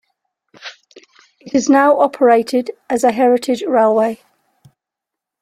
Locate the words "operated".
1.99-2.71